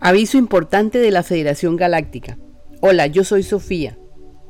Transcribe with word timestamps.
Aviso 0.00 0.38
importante 0.38 0.98
de 0.98 1.10
la 1.10 1.22
Federación 1.22 1.76
Galáctica. 1.76 2.38
Hola, 2.80 3.06
yo 3.06 3.24
soy 3.24 3.42
Sofía. 3.42 3.96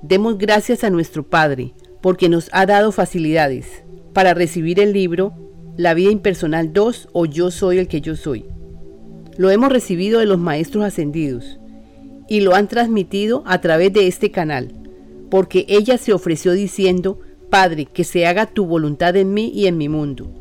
Demos 0.02 0.38
gracias 0.38 0.84
a 0.84 0.90
nuestro 0.90 1.28
Padre 1.28 1.74
porque 2.02 2.28
nos 2.28 2.48
ha 2.52 2.66
dado 2.66 2.92
facilidades 2.92 3.84
para 4.12 4.34
recibir 4.34 4.80
el 4.80 4.92
libro 4.92 5.32
La 5.76 5.94
vida 5.94 6.10
impersonal 6.10 6.72
2 6.72 7.08
o 7.12 7.26
Yo 7.26 7.50
soy 7.50 7.78
el 7.78 7.88
que 7.88 8.00
yo 8.00 8.16
soy. 8.16 8.46
Lo 9.36 9.50
hemos 9.50 9.70
recibido 9.70 10.20
de 10.20 10.26
los 10.26 10.38
Maestros 10.38 10.84
Ascendidos 10.84 11.58
y 12.28 12.40
lo 12.40 12.54
han 12.54 12.68
transmitido 12.68 13.42
a 13.46 13.60
través 13.60 13.92
de 13.92 14.06
este 14.06 14.30
canal, 14.30 14.72
porque 15.30 15.66
ella 15.68 15.98
se 15.98 16.12
ofreció 16.12 16.52
diciendo, 16.52 17.18
Padre, 17.50 17.86
que 17.86 18.04
se 18.04 18.26
haga 18.26 18.46
tu 18.46 18.66
voluntad 18.66 19.16
en 19.16 19.34
mí 19.34 19.52
y 19.54 19.66
en 19.66 19.76
mi 19.76 19.88
mundo. 19.88 20.32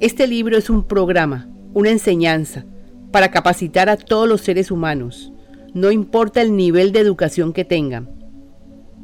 Este 0.00 0.26
libro 0.26 0.56
es 0.56 0.70
un 0.70 0.84
programa, 0.84 1.50
una 1.74 1.90
enseñanza, 1.90 2.66
para 3.10 3.30
capacitar 3.30 3.88
a 3.88 3.96
todos 3.96 4.28
los 4.28 4.40
seres 4.40 4.70
humanos, 4.70 5.32
no 5.74 5.90
importa 5.90 6.42
el 6.42 6.56
nivel 6.56 6.92
de 6.92 7.00
educación 7.00 7.52
que 7.52 7.64
tengan, 7.64 8.08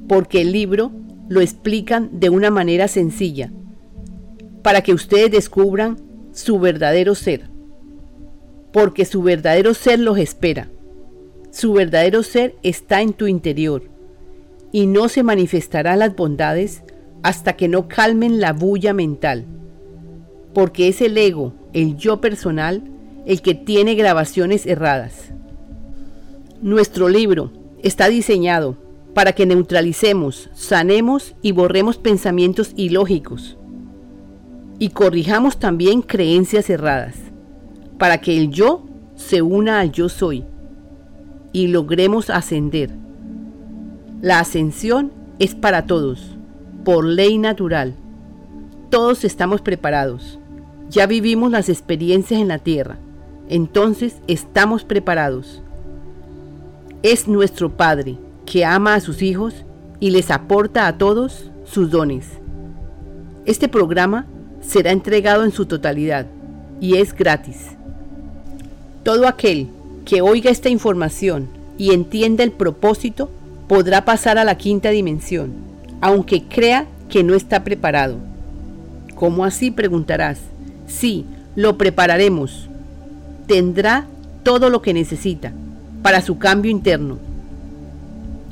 porque 0.09 0.41
el 0.41 0.53
libro 0.53 0.93
lo 1.29 1.41
explican 1.41 2.21
de 2.21 2.31
una 2.31 2.51
manera 2.51 2.89
sencilla, 2.89 3.53
para 4.63 4.83
que 4.83 4.93
ustedes 4.93 5.31
descubran 5.31 5.97
su 6.33 6.59
verdadero 6.59 7.15
ser, 7.15 7.49
porque 8.73 9.05
su 9.05 9.23
verdadero 9.23 9.75
ser 9.75 9.99
los 10.01 10.19
espera. 10.19 10.69
Su 11.51 11.73
verdadero 11.73 12.23
ser 12.23 12.55
está 12.63 13.01
en 13.01 13.15
tu 13.15 13.27
interior 13.27 13.85
y 14.73 14.87
no 14.87 15.09
se 15.09 15.23
manifestarán 15.23 16.01
las 16.01 16.15
bondades 16.15 16.83
hasta 17.23 17.55
que 17.55 17.69
no 17.69 17.89
calmen 17.89 18.41
la 18.41 18.53
bulla 18.53 18.93
mental, 18.93 19.47
porque 20.53 20.89
es 20.89 21.01
el 21.01 21.17
ego, 21.17 21.55
el 21.73 21.97
yo 21.97 22.21
personal, 22.21 22.83
el 23.27 23.43
que 23.43 23.55
tiene 23.55 23.97
grabaciones 23.97 24.67
erradas. 24.67 25.33
Nuestro 26.63 27.09
libro 27.09 27.51
está 27.83 28.09
diseñado 28.09 28.77
para 29.15 29.33
que 29.33 29.47
neutralicemos, 29.47 30.49
sanemos 30.55 31.35
y 31.43 31.53
borremos 31.53 31.99
pensamientos 31.99 32.73
ilógicos 32.77 33.57
y 34.79 34.91
corrijamos 34.91 35.59
también 35.59 36.03
creencias 36.03 36.71
erradas, 36.71 37.17
para 37.99 38.21
que 38.21 38.37
el 38.37 38.51
yo 38.51 38.85
se 39.17 39.43
una 39.43 39.81
al 39.81 39.91
yo 39.91 40.09
soy 40.09 40.45
y 41.53 41.69
logremos 41.69 42.31
ascender. 42.31 42.91
La 44.21 44.39
ascensión 44.39 45.13
es 45.39 45.55
para 45.55 45.87
todos, 45.87 46.37
por 46.85 47.05
ley 47.05 47.39
natural. 47.39 47.95
Todos 48.91 49.25
estamos 49.25 49.63
preparados. 49.63 50.39
Ya 50.91 51.07
vivimos 51.07 51.51
las 51.51 51.69
experiencias 51.69 52.41
en 52.41 52.49
la 52.49 52.59
tierra 52.59 52.99
entonces 53.49 54.17
estamos 54.27 54.85
preparados. 54.85 55.63
Es 57.03 57.29
nuestro 57.29 57.77
Padre 57.77 58.17
que 58.45 58.65
ama 58.65 58.95
a 58.95 59.01
sus 59.01 59.23
hijos 59.23 59.65
y 60.01 60.11
les 60.11 60.31
aporta 60.31 60.87
a 60.87 60.99
todos 60.99 61.51
sus 61.65 61.91
dones. 61.91 62.27
Este 63.45 63.69
programa 63.69 64.27
será 64.61 64.91
entregado 64.91 65.45
en 65.45 65.53
su 65.53 65.67
totalidad 65.67 66.27
y 66.81 66.97
es 66.97 67.15
gratis. 67.15 67.69
Todo 69.03 69.29
aquel 69.29 69.69
que 70.05 70.21
oiga 70.21 70.51
esta 70.51 70.69
información 70.69 71.49
y 71.79 71.93
entienda 71.93 72.43
el 72.43 72.53
propósito 72.53 73.31
podrá 73.69 74.05
pasar 74.05 74.39
a 74.39 74.45
la 74.45 74.57
quinta 74.59 74.91
dimensión, 74.91 75.53
aunque 76.01 76.45
crea 76.45 76.87
que 77.09 77.23
no 77.23 77.35
está 77.35 77.65
preparado. 77.65 78.17
¿Cómo 79.15 79.45
así? 79.45 79.71
preguntarás. 79.71 80.41
Sí, 80.87 81.25
lo 81.55 81.79
prepararemos 81.79 82.69
tendrá 83.47 84.07
todo 84.43 84.71
lo 84.71 84.83
que 84.83 84.95
necesita 84.95 85.53
para 86.03 86.21
su 86.21 86.39
cambio 86.39 86.71
interno. 86.71 87.19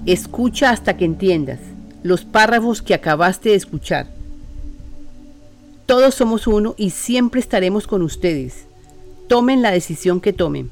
Escucha 0.07 0.71
hasta 0.71 0.97
que 0.97 1.05
entiendas 1.05 1.61
los 2.03 2.25
párrafos 2.25 2.83
que 2.83 2.95
acabaste 2.95 3.51
de 3.51 3.55
escuchar. 3.55 4.07
Todos 5.87 6.15
somos 6.15 6.47
uno 6.47 6.75
y 6.77 6.91
siempre 6.91 7.41
estaremos 7.41 7.87
con 7.87 8.03
ustedes. 8.03 8.67
Tomen 9.29 9.63
la 9.63 9.71
decisión 9.71 10.21
que 10.21 10.33
tomen. 10.33 10.71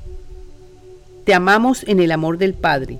Te 1.24 1.34
amamos 1.34 1.84
en 1.86 2.00
el 2.00 2.12
amor 2.12 2.38
del 2.38 2.54
Padre. 2.54 2.98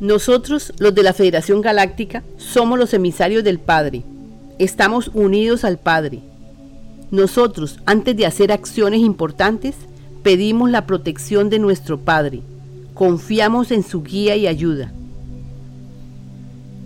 Nosotros, 0.00 0.72
los 0.78 0.94
de 0.94 1.04
la 1.04 1.12
Federación 1.12 1.60
Galáctica, 1.60 2.22
somos 2.36 2.78
los 2.78 2.92
emisarios 2.92 3.44
del 3.44 3.60
Padre. 3.60 4.02
Estamos 4.58 5.10
unidos 5.14 5.64
al 5.64 5.78
Padre 5.78 6.20
nosotros, 7.12 7.78
antes 7.84 8.16
de 8.16 8.24
hacer 8.24 8.50
acciones 8.50 9.00
importantes, 9.00 9.74
pedimos 10.22 10.70
la 10.70 10.86
protección 10.86 11.50
de 11.50 11.58
nuestro 11.58 12.00
Padre. 12.00 12.40
Confiamos 12.94 13.70
en 13.70 13.82
su 13.82 14.02
guía 14.02 14.34
y 14.34 14.46
ayuda. 14.46 14.90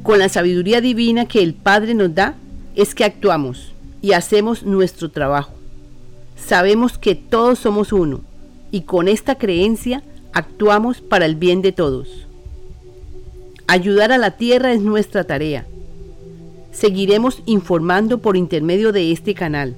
Con 0.03 0.19
la 0.19 0.29
sabiduría 0.29 0.81
divina 0.81 1.27
que 1.27 1.45
el 1.45 1.55
Padre 1.55 1.95
nos 1.95 2.13
da, 2.13 2.35
es 2.75 2.93
que 2.93 3.05
actuamos 3.05 3.73
y 4.03 4.13
hacemos 4.13 4.65
nuestro 4.65 5.13
trabajo. 5.13 5.53
Sabemos 6.35 6.99
que 6.99 7.15
todos 7.15 7.61
somos 7.61 7.93
uno 7.93 8.21
y 8.73 8.81
con 8.81 9.07
esta 9.07 9.37
creencia 9.37 10.03
actuamos 10.33 11.03
para 11.03 11.25
el 11.25 11.37
bien 11.37 11.63
de 11.63 11.71
todos. 11.71 12.27
Ayudar 13.69 14.11
a 14.11 14.19
la 14.19 14.33
tierra 14.33 14.73
es 14.73 14.81
nuestra 14.81 15.23
tarea. 15.23 15.67
Seguiremos 16.73 17.45
informando 17.47 18.19
por 18.19 18.37
intermedio 18.37 18.91
de 18.91 19.13
este 19.13 19.33
canal 19.33 19.77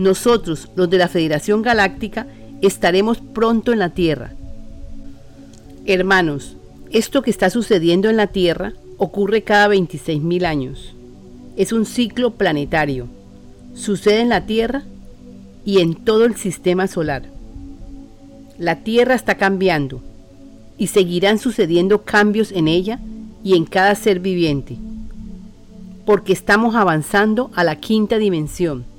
nosotros, 0.00 0.68
los 0.76 0.88
de 0.88 0.96
la 0.96 1.08
Federación 1.08 1.60
Galáctica, 1.60 2.26
estaremos 2.62 3.18
pronto 3.18 3.72
en 3.72 3.78
la 3.78 3.90
Tierra. 3.90 4.32
Hermanos, 5.84 6.56
esto 6.90 7.22
que 7.22 7.30
está 7.30 7.50
sucediendo 7.50 8.08
en 8.08 8.16
la 8.16 8.28
Tierra 8.28 8.72
ocurre 8.96 9.42
cada 9.42 9.68
26.000 9.68 10.44
años. 10.44 10.94
Es 11.56 11.72
un 11.72 11.84
ciclo 11.84 12.32
planetario. 12.32 13.08
Sucede 13.74 14.20
en 14.20 14.30
la 14.30 14.46
Tierra 14.46 14.84
y 15.64 15.80
en 15.80 15.94
todo 15.94 16.24
el 16.24 16.36
sistema 16.36 16.86
solar. 16.86 17.24
La 18.58 18.76
Tierra 18.76 19.14
está 19.14 19.36
cambiando 19.36 20.00
y 20.78 20.86
seguirán 20.86 21.38
sucediendo 21.38 22.02
cambios 22.02 22.52
en 22.52 22.68
ella 22.68 23.00
y 23.44 23.54
en 23.54 23.66
cada 23.66 23.94
ser 23.94 24.20
viviente, 24.20 24.78
porque 26.06 26.32
estamos 26.32 26.74
avanzando 26.74 27.50
a 27.54 27.64
la 27.64 27.76
quinta 27.76 28.16
dimensión 28.16 28.89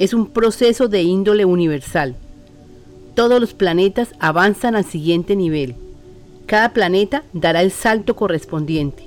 es 0.00 0.14
un 0.14 0.28
proceso 0.28 0.88
de 0.88 1.02
índole 1.02 1.44
universal. 1.44 2.16
Todos 3.14 3.38
los 3.38 3.52
planetas 3.52 4.08
avanzan 4.18 4.74
al 4.74 4.86
siguiente 4.86 5.36
nivel. 5.36 5.74
Cada 6.46 6.72
planeta 6.72 7.22
dará 7.34 7.60
el 7.60 7.70
salto 7.70 8.16
correspondiente. 8.16 9.04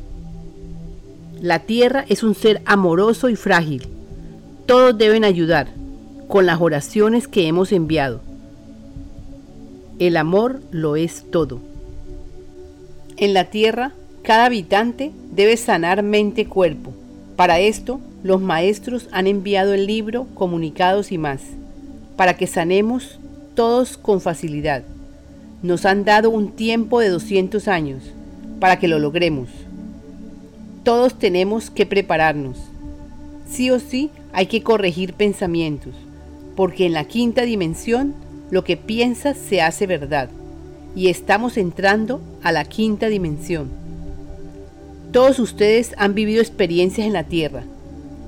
La 1.42 1.60
Tierra 1.60 2.06
es 2.10 2.22
un 2.22 2.36
ser 2.36 2.62
amoroso 2.66 3.28
y 3.30 3.36
frágil. 3.36 3.88
Todos 4.68 4.96
deben 4.96 5.26
ayudar 5.26 5.68
con 6.28 6.46
las 6.46 6.62
oraciones 6.62 7.28
que 7.28 7.48
hemos 7.48 7.72
enviado. 7.72 8.22
El 9.98 10.16
amor 10.16 10.62
lo 10.70 10.96
es 10.96 11.26
todo. 11.32 11.60
En 13.18 13.34
la 13.34 13.46
Tierra, 13.46 13.94
cada 14.22 14.46
habitante 14.46 15.12
debe 15.32 15.58
sanar 15.58 16.04
mente-cuerpo. 16.04 16.94
Para 17.36 17.60
esto, 17.60 18.00
los 18.24 18.42
maestros 18.42 19.10
han 19.12 19.28
enviado 19.28 19.74
el 19.74 19.86
libro, 19.86 20.28
comunicados 20.34 21.12
y 21.12 21.18
más, 21.18 21.42
para 22.16 22.36
que 22.38 22.48
sanemos 22.48 23.20
todos 23.54 23.98
con 23.98 24.22
facilidad. 24.22 24.84
Nos 25.62 25.86
han 25.86 26.06
dado 26.06 26.30
un 26.30 26.52
tiempo 26.52 27.02
de 27.02 27.10
200 27.10 27.68
años 27.68 28.02
para 28.60 28.80
que 28.80 28.88
lo 28.88 28.98
logremos. 28.98 29.50
Todos 30.84 31.20
tenemos 31.20 31.70
que 31.70 31.86
prepararnos. 31.86 32.58
Sí 33.50 33.70
o 33.72 33.80
sí 33.80 34.10
hay 34.32 34.46
que 34.46 34.64
corregir 34.64 35.14
pensamientos, 35.14 35.94
porque 36.56 36.86
en 36.86 36.94
la 36.94 37.04
quinta 37.04 37.44
dimensión 37.44 38.14
lo 38.52 38.64
que 38.64 38.78
piensas 38.78 39.38
se 39.38 39.62
hace 39.62 39.86
verdad, 39.86 40.30
y 40.96 41.10
estamos 41.10 41.58
entrando 41.58 42.22
a 42.42 42.52
la 42.54 42.64
quinta 42.64 43.08
dimensión. 43.08 43.70
Todos 45.12 45.40
ustedes 45.40 45.94
han 45.98 46.14
vivido 46.14 46.42
experiencias 46.42 47.06
en 47.06 47.14
la 47.14 47.24
Tierra, 47.24 47.64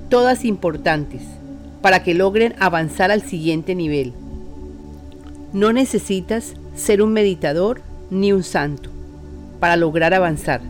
todas 0.08 0.44
importantes, 0.44 1.22
para 1.82 2.02
que 2.02 2.14
logren 2.14 2.54
avanzar 2.58 3.10
al 3.10 3.22
siguiente 3.22 3.74
nivel. 3.74 4.12
No 5.52 5.72
necesitas 5.72 6.54
ser 6.74 7.02
un 7.02 7.12
meditador 7.12 7.80
ni 8.10 8.32
un 8.32 8.42
santo 8.42 8.90
para 9.60 9.76
lograr 9.76 10.14
avanzar. 10.14 10.60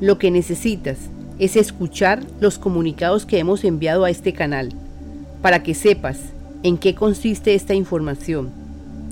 Lo 0.00 0.18
que 0.18 0.30
necesitas 0.30 0.98
es 1.38 1.56
escuchar 1.56 2.24
los 2.40 2.58
comunicados 2.58 3.26
que 3.26 3.38
hemos 3.38 3.64
enviado 3.64 4.04
a 4.04 4.10
este 4.10 4.32
canal, 4.32 4.70
para 5.42 5.62
que 5.62 5.74
sepas 5.74 6.18
en 6.62 6.78
qué 6.78 6.94
consiste 6.94 7.54
esta 7.54 7.74
información 7.74 8.50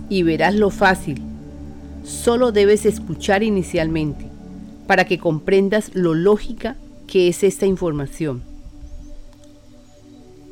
y 0.09 0.23
verás 0.23 0.55
lo 0.55 0.71
fácil. 0.71 1.23
Solo 2.05 2.53
debes 2.53 2.87
escuchar 2.87 3.43
inicialmente 3.43 4.27
para 4.87 5.05
que 5.05 5.19
comprendas 5.19 5.91
lo 5.95 6.15
lógica 6.15 6.77
que 7.07 7.29
es 7.29 7.43
esta 7.43 7.67
información. 7.67 8.43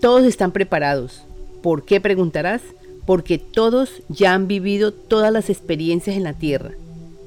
Todos 0.04 0.24
están 0.24 0.52
preparados. 0.52 1.22
¿Por 1.62 1.86
qué 1.86 1.98
preguntarás? 1.98 2.60
porque 3.06 3.38
todos 3.38 4.02
ya 4.08 4.34
han 4.34 4.48
vivido 4.48 4.92
todas 4.92 5.32
las 5.32 5.50
experiencias 5.50 6.16
en 6.16 6.24
la 6.24 6.32
Tierra. 6.32 6.72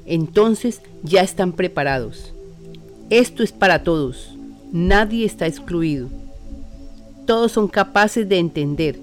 Entonces 0.06 0.80
ya 1.02 1.22
están 1.22 1.52
preparados. 1.52 2.32
Esto 3.10 3.42
es 3.42 3.52
para 3.52 3.82
todos. 3.82 4.36
Nadie 4.72 5.24
está 5.24 5.46
excluido. 5.46 6.08
Todos 7.26 7.52
son 7.52 7.68
capaces 7.68 8.28
de 8.28 8.38
entender 8.38 8.98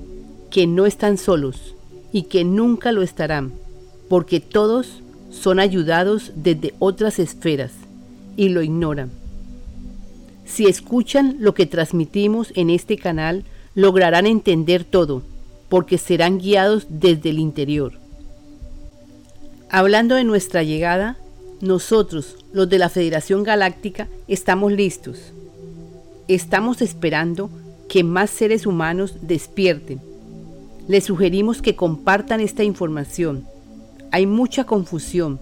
que 0.50 0.68
no 0.68 0.86
están 0.86 1.18
solos 1.18 1.76
y 2.12 2.24
que 2.24 2.44
nunca 2.44 2.92
lo 2.92 3.02
estarán, 3.02 3.54
porque 4.10 4.40
todos 4.40 5.02
son 5.32 5.60
ayudados 5.60 6.32
desde 6.36 6.74
otras 6.80 7.20
esferas 7.20 7.72
y 8.38 8.50
lo 8.50 8.62
ignoran. 8.62 9.12
Si 10.46 10.66
escuchan 10.66 11.38
lo 11.40 11.54
que 11.54 11.66
transmitimos 11.66 12.52
en 12.56 12.70
este 12.70 12.98
canal, 12.98 13.44
lograrán 13.76 14.26
entender 14.26 14.84
todo, 14.84 15.22
porque 15.70 15.98
serán 15.98 16.40
guiados 16.40 16.88
desde 16.90 17.30
el 17.30 17.40
interior. 17.40 17.94
Hablando 19.70 20.16
de 20.16 20.24
nuestra 20.24 20.64
llegada, 20.64 21.18
nosotros, 21.62 22.38
los 22.54 22.70
de 22.70 22.80
la 22.80 22.90
Federación 22.90 23.44
Galáctica, 23.44 24.08
estamos 24.28 24.72
listos. 24.72 25.34
Estamos 26.28 26.82
esperando 26.82 27.50
que 27.90 28.04
más 28.04 28.30
seres 28.30 28.66
humanos 28.66 29.16
despierten. 29.22 30.00
Les 30.88 31.04
sugerimos 31.04 31.62
que 31.62 31.76
compartan 31.76 32.40
esta 32.40 32.64
información. 32.64 33.46
Hay 34.12 34.26
mucha 34.26 34.64
confusión, 34.64 35.40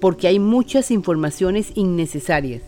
porque 0.00 0.28
hay 0.28 0.38
muchas 0.38 0.90
informaciones 0.90 1.72
innecesarias. 1.74 2.62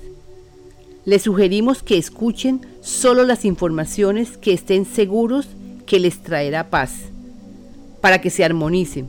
Les 1.11 1.23
sugerimos 1.23 1.83
que 1.83 1.99
escuchen 1.99 2.61
solo 2.83 3.25
las 3.25 3.45
informaciones 3.45 4.37
que 4.37 4.53
estén 4.53 4.85
seguros 4.87 5.49
que 5.85 5.99
les 5.99 6.23
traerá 6.23 6.71
paz, 6.71 6.93
para 8.01 8.21
que 8.21 8.31
se 8.31 8.45
armonicen. 8.45 9.09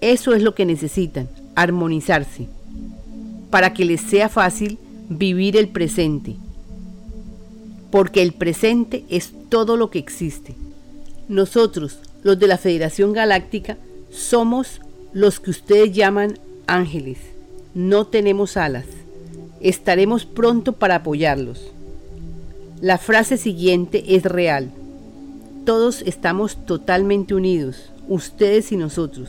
Eso 0.00 0.34
es 0.34 0.42
lo 0.42 0.56
que 0.56 0.66
necesitan, 0.66 1.28
armonizarse, 1.54 2.48
para 3.50 3.72
que 3.72 3.84
les 3.84 4.00
sea 4.00 4.28
fácil 4.28 4.78
vivir 5.08 5.56
el 5.56 5.68
presente, 5.68 6.34
porque 7.92 8.20
el 8.20 8.32
presente 8.32 9.04
es 9.10 9.32
todo 9.48 9.76
lo 9.76 9.90
que 9.90 10.00
existe. 10.00 10.56
Nosotros, 11.28 12.00
los 12.24 12.36
de 12.40 12.48
la 12.48 12.58
Federación 12.58 13.12
Galáctica, 13.12 13.78
somos 14.10 14.80
los 15.12 15.38
que 15.38 15.50
ustedes 15.50 15.92
llaman 15.92 16.36
ángeles. 16.66 17.18
No 17.76 18.08
tenemos 18.08 18.56
alas. 18.56 18.86
Estaremos 19.60 20.24
pronto 20.24 20.72
para 20.72 20.96
apoyarlos. 20.96 21.70
La 22.80 22.96
frase 22.96 23.36
siguiente 23.36 24.16
es 24.16 24.22
real. 24.22 24.70
Todos 25.66 26.00
estamos 26.06 26.64
totalmente 26.64 27.34
unidos, 27.34 27.92
ustedes 28.08 28.72
y 28.72 28.78
nosotros. 28.78 29.28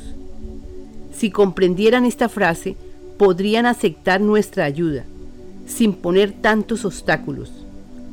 Si 1.14 1.32
comprendieran 1.32 2.06
esta 2.06 2.30
frase, 2.30 2.78
podrían 3.18 3.66
aceptar 3.66 4.22
nuestra 4.22 4.64
ayuda, 4.64 5.04
sin 5.68 5.92
poner 5.92 6.32
tantos 6.32 6.86
obstáculos. 6.86 7.52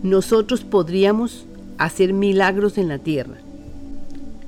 Nosotros 0.02 0.64
podríamos 0.64 1.46
hacer 1.78 2.12
milagros 2.12 2.78
en 2.78 2.88
la 2.88 2.98
tierra. 2.98 3.36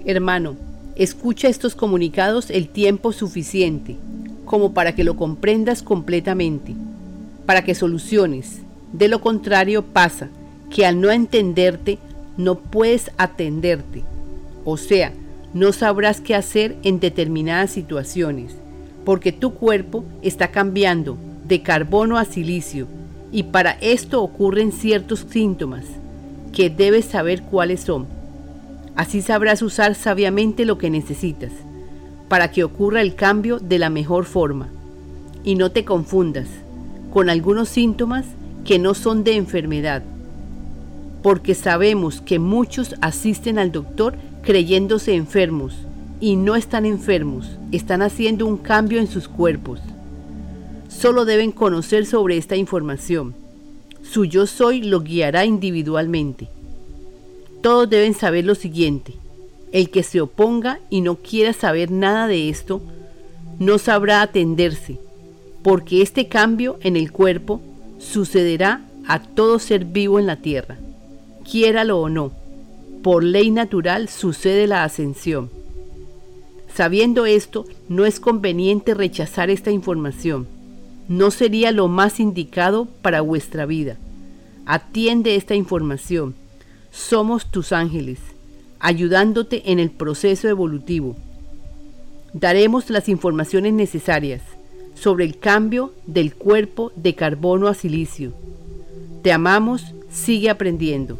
Hermano, 0.04 0.56
escucha 0.96 1.46
estos 1.46 1.76
comunicados 1.76 2.50
el 2.50 2.68
tiempo 2.68 3.12
suficiente 3.12 3.96
como 4.44 4.74
para 4.74 4.96
que 4.96 5.04
lo 5.04 5.14
comprendas 5.14 5.84
completamente 5.84 6.74
para 7.50 7.64
que 7.64 7.74
soluciones. 7.74 8.60
De 8.92 9.08
lo 9.08 9.20
contrario 9.20 9.82
pasa 9.82 10.28
que 10.70 10.86
al 10.86 11.00
no 11.00 11.10
entenderte 11.10 11.98
no 12.36 12.54
puedes 12.54 13.10
atenderte. 13.18 14.04
O 14.64 14.76
sea, 14.76 15.12
no 15.52 15.72
sabrás 15.72 16.20
qué 16.20 16.36
hacer 16.36 16.76
en 16.84 17.00
determinadas 17.00 17.72
situaciones, 17.72 18.54
porque 19.04 19.32
tu 19.32 19.54
cuerpo 19.54 20.04
está 20.22 20.52
cambiando 20.52 21.18
de 21.44 21.60
carbono 21.60 22.18
a 22.18 22.24
silicio 22.24 22.86
y 23.32 23.42
para 23.42 23.72
esto 23.80 24.22
ocurren 24.22 24.70
ciertos 24.70 25.26
síntomas 25.28 25.86
que 26.52 26.70
debes 26.70 27.06
saber 27.06 27.42
cuáles 27.42 27.80
son. 27.80 28.06
Así 28.94 29.22
sabrás 29.22 29.60
usar 29.60 29.96
sabiamente 29.96 30.64
lo 30.64 30.78
que 30.78 30.88
necesitas 30.88 31.50
para 32.28 32.52
que 32.52 32.62
ocurra 32.62 33.00
el 33.00 33.16
cambio 33.16 33.58
de 33.58 33.80
la 33.80 33.90
mejor 33.90 34.24
forma. 34.24 34.68
Y 35.42 35.56
no 35.56 35.72
te 35.72 35.84
confundas, 35.84 36.46
con 37.10 37.28
algunos 37.28 37.68
síntomas 37.68 38.24
que 38.64 38.78
no 38.78 38.94
son 38.94 39.24
de 39.24 39.34
enfermedad, 39.34 40.02
porque 41.22 41.54
sabemos 41.54 42.20
que 42.20 42.38
muchos 42.38 42.94
asisten 43.00 43.58
al 43.58 43.72
doctor 43.72 44.14
creyéndose 44.42 45.14
enfermos 45.14 45.74
y 46.20 46.36
no 46.36 46.54
están 46.54 46.86
enfermos, 46.86 47.58
están 47.72 48.02
haciendo 48.02 48.46
un 48.46 48.56
cambio 48.56 49.00
en 49.00 49.06
sus 49.06 49.28
cuerpos. 49.28 49.80
Solo 50.88 51.24
deben 51.24 51.52
conocer 51.52 52.06
sobre 52.06 52.36
esta 52.36 52.56
información. 52.56 53.34
Su 54.02 54.24
yo 54.24 54.46
soy 54.46 54.82
lo 54.82 55.00
guiará 55.00 55.44
individualmente. 55.44 56.48
Todos 57.62 57.88
deben 57.88 58.14
saber 58.14 58.44
lo 58.44 58.54
siguiente. 58.54 59.14
El 59.72 59.90
que 59.90 60.02
se 60.02 60.20
oponga 60.20 60.80
y 60.90 61.00
no 61.00 61.16
quiera 61.16 61.52
saber 61.52 61.90
nada 61.90 62.26
de 62.26 62.48
esto, 62.48 62.80
no 63.58 63.78
sabrá 63.78 64.22
atenderse 64.22 64.98
porque 65.62 66.02
este 66.02 66.28
cambio 66.28 66.78
en 66.82 66.96
el 66.96 67.12
cuerpo 67.12 67.60
sucederá 67.98 68.82
a 69.06 69.20
todo 69.20 69.58
ser 69.58 69.84
vivo 69.84 70.18
en 70.18 70.26
la 70.26 70.36
tierra, 70.36 70.78
quiéralo 71.48 71.98
o 72.00 72.08
no. 72.08 72.32
Por 73.02 73.24
ley 73.24 73.50
natural 73.50 74.08
sucede 74.08 74.66
la 74.66 74.84
ascensión. 74.84 75.50
Sabiendo 76.74 77.26
esto, 77.26 77.66
no 77.88 78.06
es 78.06 78.20
conveniente 78.20 78.94
rechazar 78.94 79.50
esta 79.50 79.70
información. 79.70 80.46
No 81.08 81.30
sería 81.30 81.72
lo 81.72 81.88
más 81.88 82.20
indicado 82.20 82.86
para 83.02 83.20
vuestra 83.22 83.66
vida. 83.66 83.96
Atiende 84.66 85.34
esta 85.34 85.54
información. 85.54 86.34
Somos 86.92 87.50
tus 87.50 87.72
ángeles, 87.72 88.18
ayudándote 88.78 89.72
en 89.72 89.78
el 89.78 89.90
proceso 89.90 90.48
evolutivo. 90.48 91.16
Daremos 92.32 92.90
las 92.90 93.08
informaciones 93.08 93.72
necesarias 93.72 94.42
sobre 95.00 95.24
el 95.24 95.38
cambio 95.38 95.94
del 96.06 96.34
cuerpo 96.34 96.92
de 96.94 97.14
carbono 97.14 97.68
a 97.68 97.74
silicio. 97.74 98.34
Te 99.22 99.32
amamos, 99.32 99.94
sigue 100.10 100.50
aprendiendo. 100.50 101.18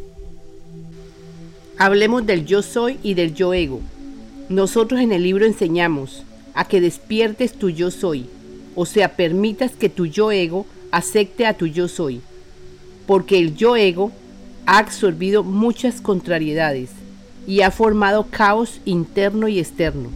Hablemos 1.79 2.27
del 2.27 2.45
yo 2.45 2.61
soy 2.61 2.99
y 3.03 3.15
del 3.15 3.35
yo 3.35 3.55
ego. 3.55 3.81
Nosotros 4.51 5.01
en 5.01 5.13
el 5.13 5.23
libro 5.23 5.47
enseñamos 5.47 6.25
a 6.53 6.67
que 6.67 6.83
despiertes 6.83 7.55
tu 7.55 7.71
yo 7.71 7.91
soy, 7.91 8.27
o 8.75 8.85
sea, 8.85 9.17
permitas 9.17 9.73
que 9.73 9.89
tu 9.89 10.05
yo 10.05 10.31
ego 10.31 10.67
acepte 10.91 11.47
a 11.47 11.55
tu 11.55 11.67
yo 11.67 11.89
soy, 11.89 12.21
porque 13.07 13.39
el 13.39 13.57
yo 13.57 13.77
ego 13.77 14.13
ha 14.67 14.77
absorbido 14.77 15.43
muchas 15.43 16.03
contrariedades 16.03 16.91
y 17.47 17.63
ha 17.63 17.71
formado 17.71 18.27
caos 18.31 18.81
interno 18.85 19.49
y 19.49 19.59
externo 19.59 20.11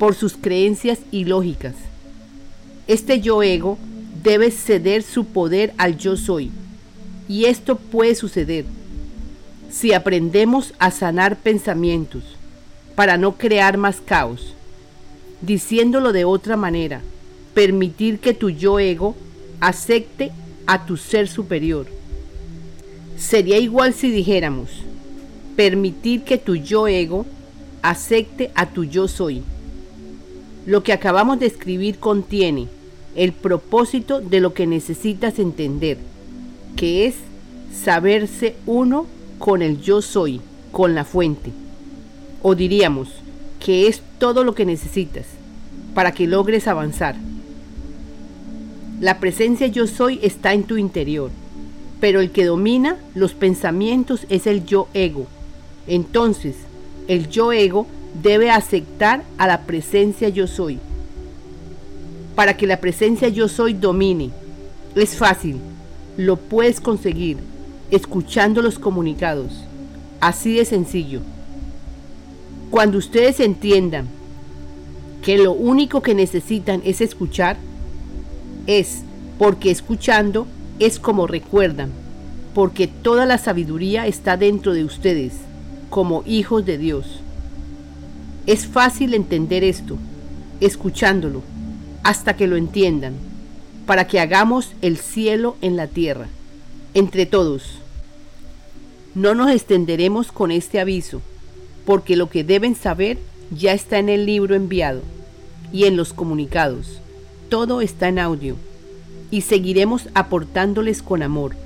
por 0.00 0.16
sus 0.16 0.36
creencias 0.36 0.98
ilógicas 1.12 1.74
este 2.92 3.20
yo 3.20 3.40
ego 3.44 3.78
debe 4.24 4.50
ceder 4.50 5.04
su 5.04 5.24
poder 5.24 5.72
al 5.78 5.96
yo 5.96 6.16
soy. 6.16 6.50
Y 7.28 7.44
esto 7.44 7.76
puede 7.76 8.16
suceder 8.16 8.64
si 9.70 9.92
aprendemos 9.92 10.74
a 10.80 10.90
sanar 10.90 11.36
pensamientos 11.36 12.24
para 12.96 13.16
no 13.16 13.36
crear 13.38 13.76
más 13.76 14.00
caos. 14.04 14.54
Diciéndolo 15.40 16.12
de 16.12 16.24
otra 16.24 16.56
manera, 16.56 17.00
permitir 17.54 18.18
que 18.18 18.34
tu 18.34 18.50
yo 18.50 18.80
ego 18.80 19.14
acepte 19.60 20.32
a 20.66 20.84
tu 20.84 20.96
ser 20.96 21.28
superior. 21.28 21.86
Sería 23.16 23.58
igual 23.58 23.94
si 23.94 24.10
dijéramos, 24.10 24.68
permitir 25.54 26.24
que 26.24 26.38
tu 26.38 26.56
yo 26.56 26.88
ego 26.88 27.24
acepte 27.82 28.50
a 28.56 28.66
tu 28.66 28.82
yo 28.82 29.06
soy. 29.06 29.44
Lo 30.66 30.82
que 30.82 30.92
acabamos 30.92 31.38
de 31.38 31.46
escribir 31.46 32.00
contiene 32.00 32.66
el 33.14 33.32
propósito 33.32 34.20
de 34.20 34.40
lo 34.40 34.54
que 34.54 34.66
necesitas 34.66 35.38
entender, 35.38 35.98
que 36.76 37.06
es 37.06 37.16
saberse 37.72 38.56
uno 38.66 39.06
con 39.38 39.62
el 39.62 39.80
yo 39.80 40.02
soy, 40.02 40.40
con 40.72 40.94
la 40.94 41.04
fuente. 41.04 41.50
O 42.42 42.54
diríamos 42.54 43.08
que 43.58 43.88
es 43.88 44.02
todo 44.18 44.44
lo 44.44 44.54
que 44.54 44.64
necesitas 44.64 45.26
para 45.94 46.12
que 46.12 46.26
logres 46.26 46.68
avanzar. 46.68 47.16
La 49.00 49.18
presencia 49.18 49.66
yo 49.66 49.86
soy 49.86 50.20
está 50.22 50.52
en 50.52 50.64
tu 50.64 50.76
interior, 50.76 51.30
pero 52.00 52.20
el 52.20 52.30
que 52.30 52.44
domina 52.44 52.96
los 53.14 53.34
pensamientos 53.34 54.26
es 54.28 54.46
el 54.46 54.64
yo 54.64 54.88
ego. 54.94 55.26
Entonces, 55.86 56.56
el 57.08 57.28
yo 57.28 57.52
ego 57.52 57.86
debe 58.22 58.50
aceptar 58.50 59.24
a 59.38 59.46
la 59.46 59.62
presencia 59.62 60.28
yo 60.28 60.46
soy 60.46 60.78
para 62.34 62.56
que 62.56 62.66
la 62.66 62.80
presencia 62.80 63.28
yo 63.28 63.48
soy 63.48 63.74
domine. 63.74 64.30
Es 64.94 65.16
fácil, 65.16 65.58
lo 66.16 66.36
puedes 66.36 66.80
conseguir 66.80 67.38
escuchando 67.90 68.62
los 68.62 68.78
comunicados. 68.78 69.64
Así 70.20 70.54
de 70.54 70.64
sencillo. 70.64 71.20
Cuando 72.70 72.98
ustedes 72.98 73.40
entiendan 73.40 74.06
que 75.22 75.38
lo 75.38 75.52
único 75.52 76.02
que 76.02 76.14
necesitan 76.14 76.82
es 76.84 77.00
escuchar, 77.00 77.56
es 78.66 79.02
porque 79.38 79.70
escuchando 79.70 80.46
es 80.78 80.98
como 80.98 81.26
recuerdan, 81.26 81.90
porque 82.54 82.86
toda 82.86 83.26
la 83.26 83.38
sabiduría 83.38 84.06
está 84.06 84.36
dentro 84.36 84.72
de 84.72 84.84
ustedes, 84.84 85.34
como 85.90 86.22
hijos 86.26 86.64
de 86.64 86.78
Dios. 86.78 87.20
Es 88.46 88.66
fácil 88.66 89.14
entender 89.14 89.64
esto, 89.64 89.98
escuchándolo, 90.60 91.42
hasta 92.02 92.36
que 92.36 92.46
lo 92.46 92.56
entiendan, 92.56 93.14
para 93.86 94.06
que 94.06 94.20
hagamos 94.20 94.72
el 94.82 94.98
cielo 94.98 95.56
en 95.62 95.76
la 95.76 95.86
tierra, 95.86 96.28
entre 96.94 97.26
todos. 97.26 97.78
No 99.14 99.34
nos 99.34 99.50
extenderemos 99.50 100.32
con 100.32 100.50
este 100.50 100.80
aviso, 100.80 101.20
porque 101.84 102.16
lo 102.16 102.30
que 102.30 102.44
deben 102.44 102.74
saber 102.74 103.18
ya 103.50 103.72
está 103.72 103.98
en 103.98 104.08
el 104.08 104.26
libro 104.26 104.54
enviado 104.54 105.02
y 105.72 105.84
en 105.84 105.96
los 105.96 106.12
comunicados. 106.12 107.00
Todo 107.48 107.80
está 107.80 108.08
en 108.08 108.18
audio 108.18 108.56
y 109.30 109.42
seguiremos 109.42 110.08
aportándoles 110.14 111.02
con 111.02 111.22
amor 111.22 111.56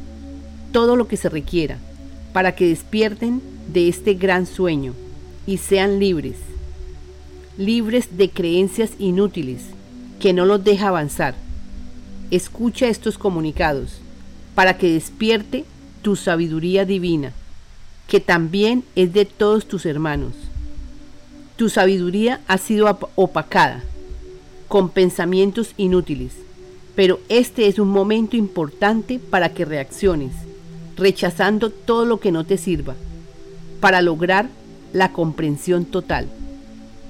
todo 0.72 0.96
lo 0.96 1.06
que 1.06 1.16
se 1.16 1.28
requiera 1.28 1.78
para 2.32 2.56
que 2.56 2.68
despierten 2.68 3.40
de 3.72 3.88
este 3.88 4.14
gran 4.14 4.46
sueño 4.46 4.92
y 5.46 5.58
sean 5.58 6.00
libres, 6.00 6.36
libres 7.56 8.16
de 8.16 8.30
creencias 8.30 8.92
inútiles 8.98 9.60
que 10.24 10.32
no 10.32 10.46
los 10.46 10.64
deja 10.64 10.88
avanzar. 10.88 11.34
Escucha 12.30 12.88
estos 12.88 13.18
comunicados 13.18 13.98
para 14.54 14.78
que 14.78 14.90
despierte 14.90 15.66
tu 16.00 16.16
sabiduría 16.16 16.86
divina, 16.86 17.34
que 18.08 18.20
también 18.20 18.84
es 18.96 19.12
de 19.12 19.26
todos 19.26 19.66
tus 19.66 19.84
hermanos. 19.84 20.32
Tu 21.56 21.68
sabiduría 21.68 22.40
ha 22.48 22.56
sido 22.56 22.98
opacada 23.16 23.84
con 24.66 24.88
pensamientos 24.88 25.74
inútiles, 25.76 26.32
pero 26.96 27.20
este 27.28 27.66
es 27.68 27.78
un 27.78 27.88
momento 27.88 28.34
importante 28.34 29.18
para 29.18 29.50
que 29.50 29.66
reacciones 29.66 30.32
rechazando 30.96 31.68
todo 31.68 32.06
lo 32.06 32.18
que 32.18 32.32
no 32.32 32.46
te 32.46 32.56
sirva, 32.56 32.94
para 33.78 34.00
lograr 34.00 34.48
la 34.94 35.12
comprensión 35.12 35.84
total 35.84 36.28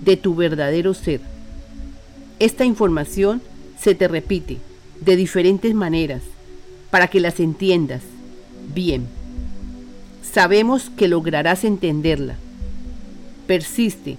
de 0.00 0.16
tu 0.16 0.34
verdadero 0.34 0.94
ser. 0.94 1.33
Esta 2.38 2.64
información 2.64 3.42
se 3.80 3.94
te 3.94 4.08
repite 4.08 4.58
de 5.00 5.16
diferentes 5.16 5.74
maneras 5.74 6.22
para 6.90 7.08
que 7.08 7.20
las 7.20 7.40
entiendas 7.40 8.02
bien. 8.74 9.06
Sabemos 10.22 10.90
que 10.96 11.08
lograrás 11.08 11.64
entenderla. 11.64 12.36
Persiste 13.46 14.16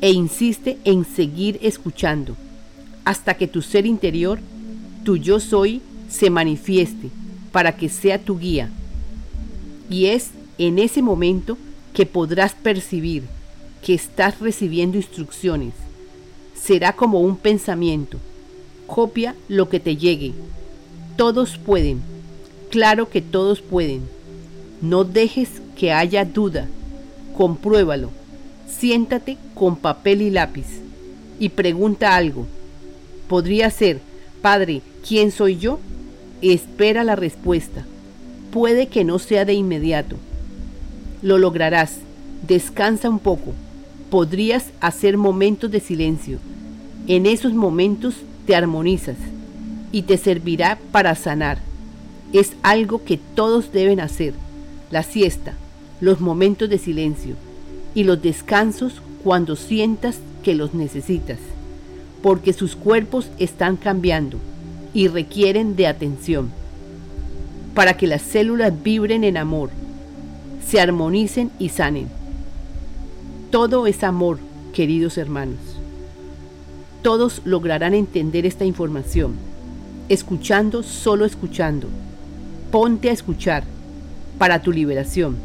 e 0.00 0.10
insiste 0.10 0.78
en 0.84 1.04
seguir 1.04 1.58
escuchando 1.62 2.36
hasta 3.04 3.34
que 3.34 3.46
tu 3.46 3.62
ser 3.62 3.86
interior, 3.86 4.40
tu 5.04 5.16
yo 5.16 5.38
soy, 5.38 5.82
se 6.08 6.30
manifieste 6.30 7.10
para 7.52 7.76
que 7.76 7.88
sea 7.88 8.18
tu 8.18 8.38
guía 8.38 8.70
y 9.90 10.06
es 10.06 10.30
en 10.58 10.78
ese 10.78 11.02
momento 11.02 11.58
que 11.92 12.06
podrás 12.06 12.54
percibir 12.54 13.24
que 13.84 13.94
estás 13.94 14.40
recibiendo 14.40 14.96
instrucciones. 14.96 15.83
Será 16.64 16.94
como 16.94 17.20
un 17.20 17.36
pensamiento. 17.36 18.18
Copia 18.86 19.34
lo 19.48 19.68
que 19.68 19.80
te 19.80 19.96
llegue. 19.96 20.32
Todos 21.16 21.58
pueden. 21.58 22.00
Claro 22.70 23.10
que 23.10 23.20
todos 23.20 23.60
pueden. 23.60 24.02
No 24.80 25.04
dejes 25.04 25.48
que 25.76 25.92
haya 25.92 26.24
duda. 26.24 26.68
Compruébalo. 27.36 28.10
Siéntate 28.68 29.36
con 29.54 29.76
papel 29.76 30.22
y 30.22 30.30
lápiz 30.30 30.66
y 31.38 31.50
pregunta 31.50 32.16
algo. 32.16 32.46
Podría 33.28 33.70
ser, 33.70 34.00
Padre, 34.40 34.82
¿quién 35.06 35.30
soy 35.30 35.58
yo? 35.58 35.78
Espera 36.40 37.04
la 37.04 37.16
respuesta 37.16 37.84
puede 38.54 38.86
que 38.86 39.02
no 39.02 39.18
sea 39.18 39.44
de 39.44 39.52
inmediato. 39.52 40.14
Lo 41.22 41.38
lograrás. 41.38 41.96
Descansa 42.46 43.10
un 43.10 43.18
poco. 43.18 43.52
Podrías 44.10 44.66
hacer 44.80 45.16
momentos 45.16 45.72
de 45.72 45.80
silencio. 45.80 46.38
En 47.06 47.26
esos 47.26 47.52
momentos 47.52 48.14
te 48.46 48.56
armonizas 48.56 49.16
y 49.92 50.02
te 50.02 50.16
servirá 50.16 50.78
para 50.90 51.14
sanar. 51.14 51.58
Es 52.32 52.54
algo 52.62 53.04
que 53.04 53.18
todos 53.18 53.72
deben 53.72 54.00
hacer. 54.00 54.34
La 54.90 55.02
siesta, 55.02 55.54
los 56.00 56.20
momentos 56.20 56.68
de 56.70 56.78
silencio 56.78 57.34
y 57.94 58.04
los 58.04 58.22
descansos 58.22 59.02
cuando 59.22 59.56
sientas 59.56 60.18
que 60.42 60.54
los 60.54 60.74
necesitas, 60.74 61.38
porque 62.22 62.52
sus 62.52 62.76
cuerpos 62.76 63.28
están 63.38 63.76
cambiando 63.76 64.38
y 64.92 65.08
requieren 65.08 65.76
de 65.76 65.86
atención 65.86 66.50
para 67.74 67.96
que 67.96 68.06
las 68.06 68.22
células 68.22 68.72
vibren 68.82 69.24
en 69.24 69.36
amor, 69.36 69.70
se 70.66 70.80
armonicen 70.80 71.50
y 71.58 71.70
sanen. 71.70 72.08
Todo 73.50 73.86
es 73.86 74.02
amor, 74.04 74.38
queridos 74.72 75.18
hermanos. 75.18 75.73
Todos 77.04 77.42
lograrán 77.44 77.92
entender 77.92 78.46
esta 78.46 78.64
información, 78.64 79.34
escuchando, 80.08 80.82
solo 80.82 81.26
escuchando. 81.26 81.86
Ponte 82.70 83.10
a 83.10 83.12
escuchar 83.12 83.62
para 84.38 84.62
tu 84.62 84.72
liberación, 84.72 85.36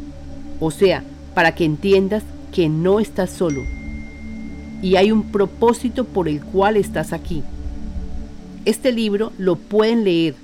o 0.58 0.70
sea, 0.70 1.04
para 1.34 1.54
que 1.54 1.66
entiendas 1.66 2.22
que 2.50 2.70
no 2.70 2.98
estás 2.98 3.28
solo 3.28 3.60
y 4.80 4.96
hay 4.96 5.12
un 5.12 5.30
propósito 5.30 6.04
por 6.04 6.30
el 6.30 6.42
cual 6.42 6.78
estás 6.78 7.12
aquí. 7.12 7.42
Este 8.64 8.90
libro 8.90 9.30
lo 9.36 9.56
pueden 9.56 10.02
leer 10.04 10.36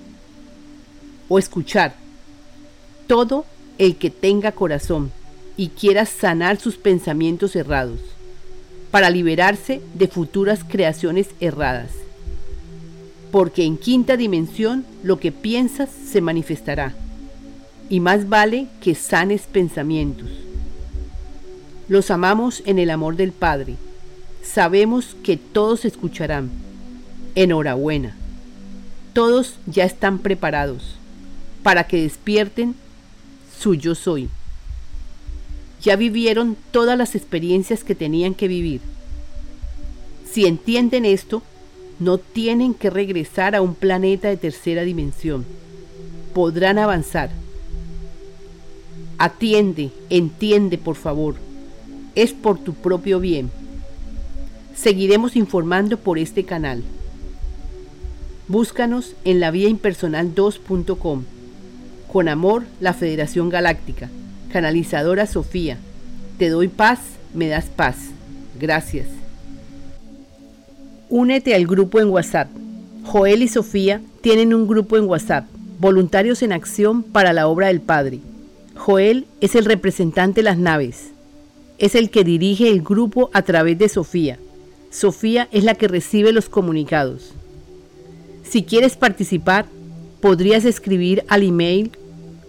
o 1.30 1.38
escuchar. 1.38 1.94
Todo 3.06 3.46
el 3.78 3.96
que 3.96 4.11
tenga 4.11 4.52
corazón 4.52 5.12
y 5.56 5.68
quiera 5.68 6.04
sanar 6.04 6.58
sus 6.58 6.76
pensamientos 6.76 7.56
errados, 7.56 8.00
para 8.96 9.10
liberarse 9.10 9.82
de 9.92 10.08
futuras 10.08 10.60
creaciones 10.66 11.26
erradas. 11.38 11.90
Porque 13.30 13.62
en 13.62 13.76
quinta 13.76 14.16
dimensión 14.16 14.86
lo 15.02 15.20
que 15.20 15.32
piensas 15.32 15.90
se 15.90 16.22
manifestará, 16.22 16.94
y 17.90 18.00
más 18.00 18.30
vale 18.30 18.68
que 18.80 18.94
sanes 18.94 19.42
pensamientos. 19.42 20.30
Los 21.88 22.10
amamos 22.10 22.62
en 22.64 22.78
el 22.78 22.88
amor 22.88 23.16
del 23.16 23.32
Padre. 23.32 23.74
Sabemos 24.42 25.14
que 25.22 25.36
todos 25.36 25.84
escucharán. 25.84 26.48
Enhorabuena. 27.34 28.16
Todos 29.12 29.56
ya 29.66 29.84
están 29.84 30.20
preparados 30.20 30.94
para 31.62 31.86
que 31.86 32.00
despierten 32.00 32.74
su 33.60 33.74
yo 33.74 33.94
soy. 33.94 34.30
Ya 35.83 35.97
vivieron 35.97 36.56
todas 36.71 36.97
las 36.99 37.14
experiencias 37.14 37.85
que 37.85 37.95
tenían 37.95 38.35
que 38.35 38.49
vivir. 38.49 38.80
Si 40.30 40.47
entienden 40.47 41.04
esto, 41.04 41.42
no 41.99 42.18
tienen 42.18 42.75
que 42.75 42.90
regresar 42.90 43.54
a 43.54 43.62
un 43.62 43.75
planeta 43.75 44.28
de 44.28 44.37
tercera 44.37 44.83
dimensión. 44.83 45.45
Podrán 46.35 46.78
avanzar. 46.78 47.30
Atiende, 49.18 49.90
entiende 50.11 50.76
por 50.76 50.97
favor. 50.97 51.37
Es 52.14 52.33
por 52.33 52.59
tu 52.59 52.75
propio 52.75 53.21
bien. 53.21 53.50
Seguiremos 54.75 55.37
informando 55.37 55.97
por 55.97 56.18
este 56.18 56.45
canal. 56.45 56.83
Búscanos 58.49 59.14
en 59.25 59.40
la 59.40 59.50
vía 59.50 59.68
impersonal 59.68 60.35
2.com 60.35 61.25
con 62.16 62.28
amor, 62.28 62.64
la 62.80 62.95
Federación 62.95 63.50
Galáctica. 63.50 64.09
Canalizadora 64.52 65.26
Sofía, 65.26 65.78
te 66.38 66.48
doy 66.48 66.68
paz, 66.68 67.00
me 67.34 67.48
das 67.48 67.66
paz. 67.66 67.96
Gracias. 68.58 69.06
Únete 71.08 71.54
al 71.54 71.66
grupo 71.66 72.00
en 72.00 72.08
WhatsApp. 72.08 72.48
Joel 73.04 73.42
y 73.42 73.48
Sofía 73.48 74.00
tienen 74.20 74.52
un 74.52 74.66
grupo 74.66 74.96
en 74.96 75.04
WhatsApp, 75.04 75.46
Voluntarios 75.78 76.42
en 76.42 76.52
Acción 76.52 77.02
para 77.02 77.32
la 77.32 77.46
Obra 77.46 77.68
del 77.68 77.80
Padre. 77.80 78.20
Joel 78.74 79.26
es 79.40 79.54
el 79.54 79.64
representante 79.64 80.40
de 80.40 80.44
las 80.44 80.58
naves. 80.58 81.12
Es 81.78 81.94
el 81.94 82.10
que 82.10 82.24
dirige 82.24 82.70
el 82.70 82.82
grupo 82.82 83.30
a 83.32 83.42
través 83.42 83.78
de 83.78 83.88
Sofía. 83.88 84.38
Sofía 84.90 85.48
es 85.52 85.64
la 85.64 85.74
que 85.74 85.88
recibe 85.88 86.32
los 86.32 86.48
comunicados. 86.48 87.34
Si 88.42 88.62
quieres 88.62 88.96
participar, 88.96 89.66
podrías 90.20 90.64
escribir 90.64 91.24
al 91.28 91.42
email 91.42 91.92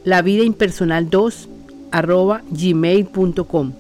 lavidaimpersonal2 0.06 1.48
gmail.com 1.92 3.72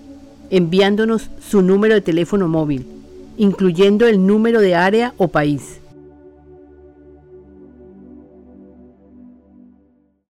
enviándonos 0.49 1.29
su 1.39 1.61
número 1.61 1.95
de 1.95 2.01
teléfono 2.01 2.47
móvil, 2.47 2.85
incluyendo 3.37 4.07
el 4.07 4.25
número 4.25 4.61
de 4.61 4.75
área 4.75 5.13
o 5.17 5.27
país. 5.27 5.79